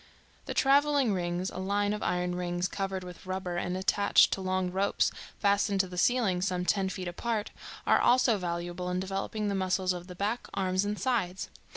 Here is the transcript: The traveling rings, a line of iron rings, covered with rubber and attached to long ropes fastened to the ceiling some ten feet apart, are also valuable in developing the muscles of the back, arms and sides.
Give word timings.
The 0.47 0.55
traveling 0.55 1.13
rings, 1.13 1.51
a 1.51 1.59
line 1.59 1.93
of 1.93 2.01
iron 2.01 2.33
rings, 2.33 2.67
covered 2.67 3.03
with 3.03 3.27
rubber 3.27 3.57
and 3.57 3.77
attached 3.77 4.33
to 4.33 4.41
long 4.41 4.71
ropes 4.71 5.11
fastened 5.37 5.79
to 5.81 5.87
the 5.87 5.95
ceiling 5.95 6.41
some 6.41 6.65
ten 6.65 6.89
feet 6.89 7.07
apart, 7.07 7.51
are 7.85 8.01
also 8.01 8.39
valuable 8.39 8.89
in 8.89 8.99
developing 8.99 9.47
the 9.47 9.53
muscles 9.53 9.93
of 9.93 10.07
the 10.07 10.15
back, 10.15 10.47
arms 10.55 10.85
and 10.85 10.97
sides. 10.99 11.51